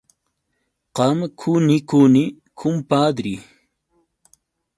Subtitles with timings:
[0.95, 2.23] Qam quni quni,
[2.57, 3.35] kumpadri.